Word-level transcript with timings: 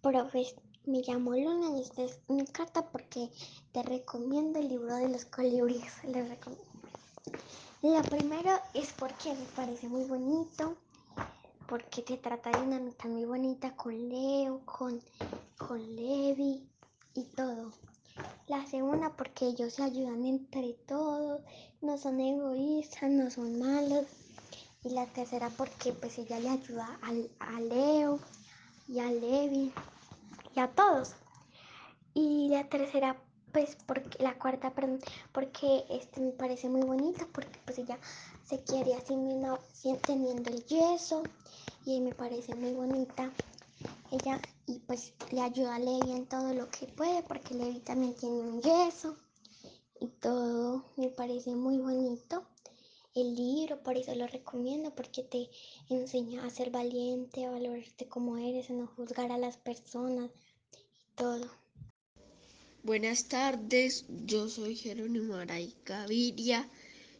profes, 0.00 0.54
me 0.86 1.02
llamo 1.02 1.32
Luna 1.32 1.76
y 1.76 1.82
esta 1.82 2.02
es 2.04 2.20
mi 2.28 2.44
carta 2.44 2.86
porque 2.92 3.30
te 3.72 3.82
recomiendo 3.82 4.58
el 4.60 4.68
libro 4.68 4.94
de 4.94 5.08
los 5.08 5.24
colibríes. 5.24 5.92
La 7.82 8.02
primera 8.02 8.62
es 8.72 8.92
porque 8.92 9.34
me 9.34 9.44
parece 9.56 9.88
muy 9.88 10.04
bonito, 10.04 10.76
porque 11.68 12.02
te 12.02 12.16
trata 12.18 12.50
de 12.50 12.64
una 12.64 12.76
amistad 12.76 13.08
muy 13.08 13.24
bonita 13.24 13.74
con 13.74 14.08
Leo, 14.08 14.60
con, 14.64 15.02
con 15.58 15.96
Levi 15.96 16.68
y 17.14 17.24
todo. 17.34 17.72
La 18.46 18.64
segunda 18.66 19.10
porque 19.16 19.46
ellos 19.46 19.74
se 19.74 19.82
ayudan 19.82 20.24
entre 20.24 20.74
todos, 20.86 21.42
no 21.80 21.98
son 21.98 22.20
egoístas, 22.20 23.10
no 23.10 23.30
son 23.30 23.58
malos. 23.58 24.06
Y 24.84 24.90
la 24.90 25.06
tercera 25.06 25.50
porque 25.50 25.92
pues 25.92 26.16
ella 26.18 26.38
le 26.38 26.50
ayuda 26.50 27.00
a, 27.02 27.10
a 27.40 27.60
Leo 27.60 28.20
y 28.88 29.00
a 29.00 29.10
Levi 29.10 29.72
y 30.54 30.60
a 30.60 30.68
todos. 30.68 31.14
Y 32.14 32.48
la 32.48 32.68
tercera, 32.68 33.20
pues, 33.52 33.76
porque 33.86 34.22
la 34.22 34.38
cuarta, 34.38 34.70
perdón, 34.74 35.00
porque 35.32 35.84
este 35.90 36.20
me 36.20 36.32
parece 36.32 36.68
muy 36.68 36.82
bonita, 36.82 37.26
porque 37.32 37.58
pues 37.64 37.78
ella 37.78 37.98
se 38.44 38.62
quiere 38.62 38.94
así 38.94 39.14
teniendo 40.06 40.50
el 40.50 40.64
yeso 40.64 41.22
y 41.84 42.00
me 42.00 42.12
parece 42.12 42.54
muy 42.54 42.72
bonita. 42.72 43.30
Ella 44.10 44.40
y 44.66 44.78
pues 44.80 45.12
le 45.30 45.40
ayuda 45.40 45.74
a 45.74 45.78
Levi 45.78 46.12
en 46.12 46.26
todo 46.26 46.54
lo 46.54 46.68
que 46.70 46.86
puede, 46.86 47.22
porque 47.22 47.54
Levi 47.54 47.80
también 47.80 48.14
tiene 48.14 48.36
un 48.36 48.62
yeso 48.62 49.16
y 50.00 50.08
todo 50.08 50.84
me 50.96 51.08
parece 51.08 51.54
muy 51.54 51.78
bonito 51.78 52.44
el 53.16 53.34
libro, 53.34 53.82
por 53.82 53.96
eso 53.96 54.14
lo 54.14 54.26
recomiendo, 54.26 54.94
porque 54.94 55.22
te 55.22 55.48
enseña 55.88 56.44
a 56.44 56.50
ser 56.50 56.70
valiente, 56.70 57.44
a 57.44 57.50
valorarte 57.50 58.06
como 58.06 58.36
eres, 58.36 58.70
a 58.70 58.74
no 58.74 58.86
juzgar 58.86 59.32
a 59.32 59.38
las 59.38 59.56
personas 59.56 60.30
y 60.76 61.16
todo. 61.16 61.50
Buenas 62.82 63.26
tardes, 63.28 64.04
yo 64.26 64.48
soy 64.48 64.76
Jerónimo 64.76 65.34
Aray 65.34 65.74
Gaviria. 65.84 66.68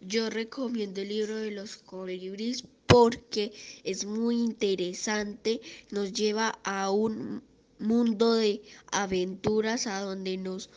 Yo 0.00 0.30
recomiendo 0.30 1.00
el 1.00 1.08
libro 1.08 1.36
de 1.36 1.52
los 1.52 1.76
colibríes 1.76 2.64
porque 2.86 3.52
es 3.84 4.04
muy 4.04 4.36
interesante, 4.36 5.60
nos 5.90 6.12
lleva 6.12 6.58
a 6.64 6.90
un 6.90 7.42
mundo 7.78 8.34
de 8.34 8.62
aventuras 8.90 9.86
a 9.86 10.00
donde 10.00 10.36
nos 10.36 10.70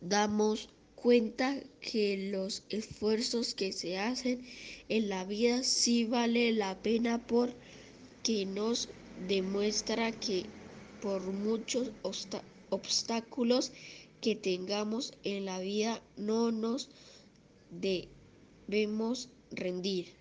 damos 0.00 0.70
cuenta 1.02 1.56
que 1.80 2.30
los 2.32 2.62
esfuerzos 2.68 3.54
que 3.54 3.72
se 3.72 3.98
hacen 3.98 4.44
en 4.88 5.08
la 5.08 5.24
vida 5.24 5.62
sí 5.62 6.04
vale 6.04 6.52
la 6.52 6.82
pena 6.82 7.24
porque 7.26 8.46
nos 8.46 8.88
demuestra 9.26 10.12
que 10.12 10.44
por 11.00 11.22
muchos 11.22 11.90
obstáculos 12.70 13.72
que 14.20 14.34
tengamos 14.34 15.12
en 15.22 15.44
la 15.44 15.60
vida 15.60 16.02
no 16.16 16.50
nos 16.50 16.90
debemos 17.70 19.28
rendir. 19.50 20.12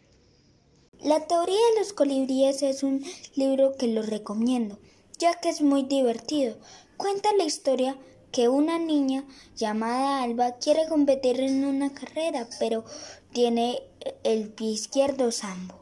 La 1.02 1.28
teoría 1.28 1.56
de 1.56 1.80
los 1.80 1.94
colibríes 1.94 2.64
es 2.64 2.84
un 2.84 3.04
libro 3.36 3.76
que 3.78 3.88
lo 3.88 4.02
recomiendo, 4.02 4.80
ya 5.20 5.40
que 5.40 5.50
es 5.50 5.62
muy 5.62 5.84
divertido. 5.84 6.58
Cuenta 6.98 7.30
la 7.38 7.44
historia 7.44 7.98
que 8.38 8.50
una 8.50 8.78
niña 8.78 9.26
llamada 9.56 10.22
Alba 10.22 10.58
quiere 10.60 10.88
competir 10.88 11.40
en 11.40 11.66
una 11.66 11.92
carrera, 11.92 12.48
pero 12.60 12.86
tiene 13.34 13.82
el 14.24 14.50
pie 14.50 14.70
izquierdo 14.70 15.32
sambo. 15.32 15.74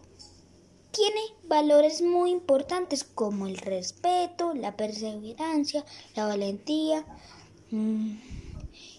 Tiene 0.92 1.20
valores 1.50 2.02
muy 2.02 2.32
importantes 2.32 3.04
como 3.04 3.48
el 3.48 3.58
respeto, 3.58 4.54
la 4.54 4.78
perseverancia, 4.78 5.84
la 6.16 6.28
valentía. 6.28 7.06
Mm, 7.72 8.20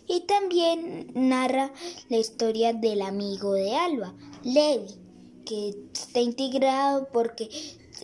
y 0.06 0.20
también 0.26 1.12
narra 1.14 1.72
la 2.10 2.19
historia 2.19 2.75
del 2.75 3.00
amigo 3.00 3.54
de 3.54 3.75
Alba, 3.75 4.12
Levi, 4.42 4.97
que 5.47 5.75
está 5.94 6.20
integrado 6.20 7.08
porque 7.10 7.48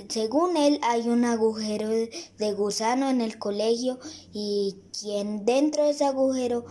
según 0.09 0.57
él 0.57 0.79
hay 0.83 1.09
un 1.09 1.25
agujero 1.25 1.89
de 1.89 2.53
gusano 2.55 3.11
en 3.11 3.21
el 3.21 3.39
colegio 3.39 3.99
y 4.33 4.77
quien 4.99 5.45
dentro 5.45 5.85
de 5.85 5.91
ese 5.91 6.05
agujero 6.05 6.65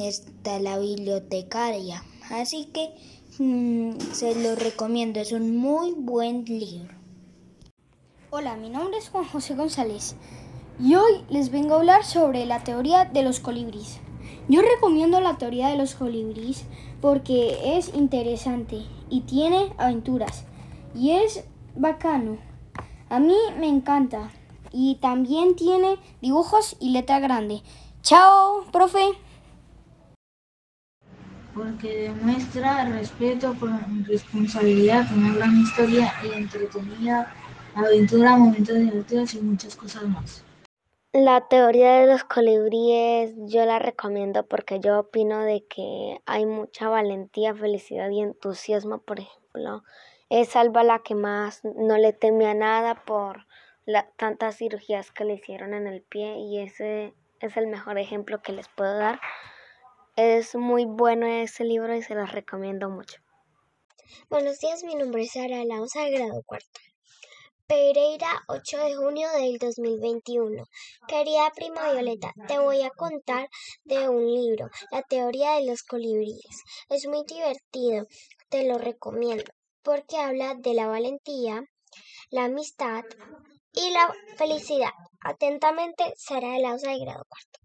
está 0.00 0.58
la 0.58 0.78
bibliotecaria. 0.78 2.04
Así 2.30 2.66
que 2.66 2.94
mm, 3.38 3.98
se 4.12 4.34
lo 4.34 4.54
recomiendo, 4.54 5.20
es 5.20 5.32
un 5.32 5.56
muy 5.56 5.92
buen 5.92 6.44
libro. 6.44 6.94
Hola, 8.30 8.56
mi 8.56 8.70
nombre 8.70 8.98
es 8.98 9.10
Juan 9.10 9.24
José 9.24 9.54
González 9.54 10.14
y 10.80 10.94
hoy 10.94 11.24
les 11.28 11.50
vengo 11.50 11.74
a 11.74 11.78
hablar 11.78 12.04
sobre 12.04 12.46
la 12.46 12.64
teoría 12.64 13.04
de 13.04 13.22
los 13.22 13.40
colibríes. 13.40 13.98
Yo 14.48 14.62
recomiendo 14.62 15.20
la 15.20 15.38
teoría 15.38 15.68
de 15.68 15.76
los 15.76 15.94
colibríes 15.94 16.64
porque 17.00 17.76
es 17.76 17.94
interesante 17.94 18.82
y 19.10 19.22
tiene 19.22 19.72
aventuras 19.76 20.44
y 20.94 21.10
es 21.10 21.44
bacano. 21.74 22.38
A 23.08 23.18
mí 23.18 23.36
me 23.58 23.68
encanta. 23.68 24.30
Y 24.72 24.96
también 25.02 25.54
tiene 25.54 25.98
dibujos 26.20 26.76
y 26.80 26.90
letra 26.90 27.20
grande. 27.20 27.62
Chao, 28.00 28.64
profe. 28.72 29.00
Porque 31.54 32.08
demuestra 32.08 32.86
respeto, 32.86 33.54
responsabilidad, 34.06 35.06
una 35.14 35.34
gran 35.34 35.60
historia 35.60 36.12
y 36.24 36.38
entretenida, 36.38 37.34
aventura, 37.74 38.36
momentos 38.38 38.78
divertidos 38.78 39.34
y 39.34 39.42
muchas 39.42 39.76
cosas 39.76 40.04
más. 40.04 40.42
La 41.12 41.46
teoría 41.46 41.98
de 41.98 42.06
los 42.06 42.24
colibríes 42.24 43.34
yo 43.36 43.66
la 43.66 43.78
recomiendo 43.78 44.46
porque 44.46 44.80
yo 44.80 45.00
opino 45.00 45.40
de 45.40 45.66
que 45.66 46.22
hay 46.24 46.46
mucha 46.46 46.88
valentía, 46.88 47.54
felicidad 47.54 48.08
y 48.08 48.22
entusiasmo, 48.22 48.96
por 49.02 49.20
ejemplo, 49.20 49.84
es 50.40 50.56
Alba 50.56 50.82
la 50.82 51.00
que 51.00 51.14
más 51.14 51.60
no 51.62 51.98
le 51.98 52.14
teme 52.14 52.46
a 52.46 52.54
nada 52.54 53.04
por 53.04 53.46
la, 53.84 54.10
tantas 54.16 54.56
cirugías 54.56 55.12
que 55.12 55.26
le 55.26 55.34
hicieron 55.34 55.74
en 55.74 55.86
el 55.86 56.00
pie 56.00 56.38
y 56.38 56.58
ese 56.58 57.12
es 57.40 57.58
el 57.58 57.66
mejor 57.66 57.98
ejemplo 57.98 58.40
que 58.40 58.52
les 58.52 58.66
puedo 58.68 58.96
dar. 58.96 59.20
Es 60.16 60.54
muy 60.54 60.86
bueno 60.86 61.26
ese 61.26 61.64
libro 61.64 61.94
y 61.94 62.02
se 62.02 62.14
los 62.14 62.32
recomiendo 62.32 62.88
mucho. 62.88 63.20
Buenos 64.30 64.58
días, 64.58 64.84
mi 64.84 64.94
nombre 64.94 65.24
es 65.24 65.32
Sara 65.32 65.66
Lausa 65.66 66.08
grado 66.08 66.42
cuarto. 66.46 66.80
Pereira, 67.66 68.42
8 68.48 68.78
de 68.78 68.94
junio 68.94 69.28
del 69.36 69.58
2021. 69.58 70.64
Querida 71.08 71.50
prima 71.54 71.92
Violeta, 71.92 72.32
te 72.48 72.58
voy 72.58 72.80
a 72.80 72.90
contar 72.90 73.50
de 73.84 74.08
un 74.08 74.24
libro, 74.24 74.70
La 74.90 75.02
teoría 75.02 75.56
de 75.56 75.66
los 75.66 75.82
colibríes. 75.82 76.64
Es 76.88 77.06
muy 77.06 77.22
divertido, 77.26 78.06
te 78.48 78.66
lo 78.66 78.78
recomiendo 78.78 79.44
porque 79.82 80.16
habla 80.18 80.54
de 80.54 80.74
la 80.74 80.86
valentía, 80.86 81.62
la 82.30 82.44
amistad 82.44 83.04
y 83.72 83.90
la 83.90 84.12
felicidad. 84.36 84.90
Atentamente, 85.20 86.04
Sara 86.16 86.48
de 86.48 86.60
Lausa 86.60 86.90
de 86.90 86.98
grado 87.00 87.24
cuarto. 87.28 87.60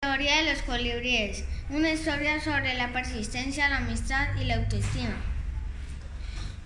Teoría 0.00 0.36
de 0.42 0.52
los 0.52 0.62
colibríes. 0.62 1.44
Una 1.70 1.90
historia 1.90 2.40
sobre 2.40 2.74
la 2.74 2.92
persistencia, 2.92 3.68
la 3.68 3.78
amistad 3.78 4.36
y 4.40 4.44
la 4.44 4.56
autoestima. 4.56 5.22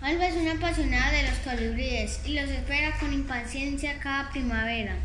Alba 0.00 0.26
es 0.26 0.36
una 0.36 0.52
apasionada 0.52 1.12
de 1.12 1.22
los 1.28 1.38
colibríes 1.38 2.26
y 2.26 2.34
los 2.34 2.50
espera 2.50 2.98
con 2.98 3.12
impaciencia 3.12 4.00
cada 4.00 4.30
primavera. 4.30 4.96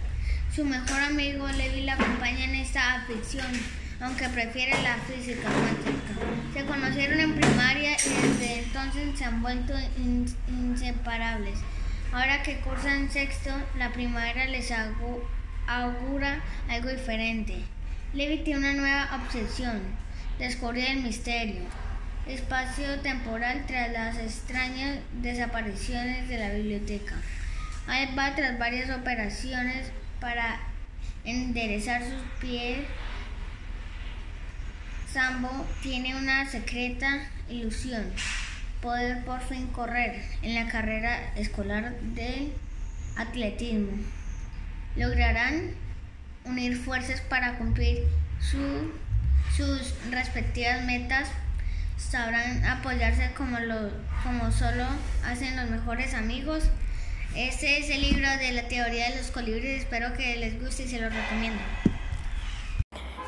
Su 0.54 0.66
mejor 0.66 1.00
amigo 1.02 1.48
Levi 1.48 1.82
la 1.82 1.94
acompaña 1.94 2.46
en 2.46 2.56
esta 2.56 2.96
aflicción 2.96 3.48
aunque 4.00 4.30
prefiere 4.30 4.82
la 4.84 4.96
física 4.98 5.50
se 8.92 9.26
han 9.26 9.42
vuelto 9.42 9.74
inseparables. 10.48 11.60
Ahora 12.12 12.44
que 12.44 12.60
cursan 12.60 13.10
sexto, 13.12 13.52
la 13.78 13.92
primavera 13.92 14.46
les 14.46 14.72
augura 15.68 16.42
algo 16.70 16.90
diferente. 16.90 17.58
Levi 18.14 18.44
tiene 18.44 18.60
una 18.60 18.74
nueva 18.74 19.10
obsesión, 19.16 19.82
descubrir 20.40 20.86
el 20.86 21.04
misterio, 21.04 21.62
espacio 22.28 23.00
temporal 23.02 23.66
tras 23.68 23.92
las 23.92 24.18
extrañas 24.18 25.00
desapariciones 25.22 26.30
de 26.30 26.38
la 26.38 26.50
biblioteca. 26.50 27.16
Ahí 27.88 28.14
va 28.18 28.36
tras 28.36 28.58
varias 28.58 28.90
operaciones 28.90 29.92
para 30.20 30.60
enderezar 31.26 32.04
sus 32.04 32.22
pies 32.40 32.80
Sambo 35.12 35.66
tiene 35.82 36.16
una 36.16 36.48
secreta 36.50 37.28
ilusión, 37.50 38.04
poder 38.82 39.24
por 39.26 39.42
fin 39.42 39.68
correr 39.68 40.22
en 40.42 40.56
la 40.56 40.68
carrera 40.72 41.34
escolar 41.36 42.00
de 42.02 42.52
atletismo. 43.16 43.92
Lograrán 44.96 45.72
unir 46.46 46.78
fuerzas 46.78 47.22
para 47.22 47.58
cumplir 47.58 48.04
sus 48.40 49.94
respectivas 50.12 50.84
metas, 50.86 51.30
sabrán 51.98 52.64
apoyarse 52.66 53.32
como, 53.36 53.60
lo, 53.60 53.90
como 54.24 54.52
solo 54.52 54.86
hacen 55.26 55.56
los 55.56 55.70
mejores 55.70 56.14
amigos. 56.14 56.64
Este 57.36 57.80
es 57.80 57.90
el 57.90 58.02
libro 58.02 58.28
de 58.40 58.52
la 58.52 58.68
teoría 58.68 59.10
de 59.10 59.18
los 59.18 59.32
colibríes. 59.32 59.82
Espero 59.82 60.14
que 60.14 60.38
les 60.38 60.62
guste 60.62 60.84
y 60.84 60.88
se 60.88 61.00
los 61.00 61.14
recomiendo. 61.14 61.60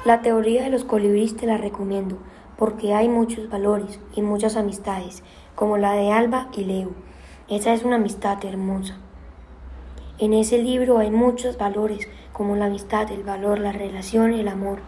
La 0.06 0.22
teoría 0.22 0.64
de 0.64 0.70
los 0.70 0.86
colibríes 0.86 1.36
te 1.36 1.46
la 1.46 1.58
recomiendo 1.58 2.24
porque 2.60 2.94
hay 2.94 3.08
muchos 3.08 3.50
valores 3.50 4.02
y 4.14 4.22
muchas 4.22 4.58
amistades, 4.58 5.24
como 5.56 5.78
la 5.78 5.94
de 5.94 6.12
Alba 6.12 6.50
y 6.52 6.66
Leo. 6.66 6.92
Esa 7.48 7.74
es 7.74 7.86
una 7.86 7.96
amistad 7.96 8.44
hermosa. 8.44 8.98
En 10.18 10.34
ese 10.34 10.58
libro 10.58 10.98
hay 10.98 11.10
muchos 11.10 11.58
valores, 11.58 12.10
como 12.34 12.58
la 12.58 12.66
amistad, 12.66 13.10
el 13.14 13.24
valor, 13.24 13.60
la 13.60 13.72
relación, 13.72 14.34
el 14.34 14.50
amor, 14.50 14.80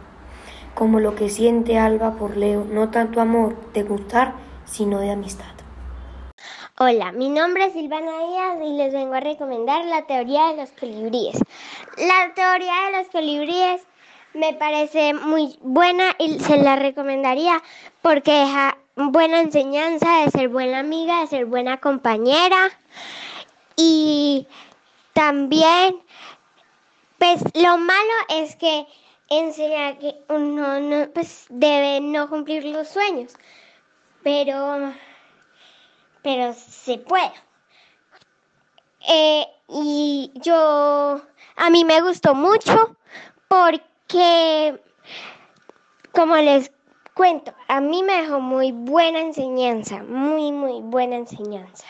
como 0.76 1.00
lo 1.00 1.16
que 1.16 1.30
siente 1.30 1.80
Alba 1.80 2.16
por 2.16 2.36
Leo, 2.36 2.66
no 2.66 2.90
tanto 2.90 3.22
amor 3.22 3.56
de 3.72 3.84
gustar, 3.84 4.34
sino 4.66 5.00
de 5.00 5.12
amistad. 5.12 5.46
Hola, 6.78 7.14
mi 7.14 7.30
nombre 7.30 7.68
es 7.68 7.74
Silvana 7.74 8.12
Díaz 8.28 8.58
y 8.66 8.76
les 8.76 8.92
vengo 8.92 9.14
a 9.14 9.22
recomendar 9.22 9.86
la 9.86 10.06
teoría 10.08 10.48
de 10.48 10.58
los 10.58 10.72
colibríes. 10.72 11.38
La 11.96 12.34
teoría 12.34 12.74
de 12.88 12.98
los 12.98 13.08
colibríes 13.08 13.82
me 14.34 14.54
parece 14.54 15.14
muy 15.14 15.58
buena 15.62 16.16
y 16.20 16.40
se 16.40 16.58
la 16.58 16.76
recomendaría 16.76 17.62
porque 18.02 18.32
deja 18.32 18.78
buena 18.96 19.42
enseñanza 19.42 20.24
de 20.24 20.32
ser 20.32 20.50
buena 20.50 20.80
amiga, 20.80 21.22
de 21.22 21.28
ser 21.28 21.46
buena 21.46 21.78
compañera 21.78 22.72
y 23.76 24.48
también 25.14 26.02
pues 27.18 27.42
lo 27.54 27.78
malo 27.78 28.14
es 28.30 28.56
que 28.56 28.88
enseña 29.30 29.98
que 30.00 30.16
uno 30.28 30.80
no, 30.80 31.08
pues, 31.14 31.46
debe 31.50 32.02
no 32.02 32.28
cumplir 32.28 32.66
los 32.66 32.88
sueños, 32.88 33.34
pero, 34.24 34.92
pero 36.24 36.54
se 36.54 36.98
puede. 36.98 37.32
Eh, 39.08 39.46
y 39.70 40.32
yo, 40.36 41.22
a 41.56 41.70
mí 41.70 41.86
me 41.86 42.02
gustó 42.02 42.34
mucho 42.34 42.96
porque, 43.48 43.86
que, 44.12 44.80
como 46.12 46.36
les 46.36 46.72
cuento, 47.14 47.54
a 47.68 47.80
mí 47.80 48.04
me 48.04 48.22
dejó 48.22 48.40
muy 48.42 48.72
buena 48.72 49.22
enseñanza, 49.22 50.04
muy, 50.04 50.52
muy 50.52 50.82
buena 50.82 51.16
enseñanza. 51.16 51.86